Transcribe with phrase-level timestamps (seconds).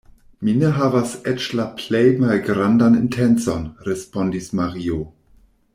[0.45, 5.03] Mi ne havas eĉ la plej malgrandan intencon, respondis Mario.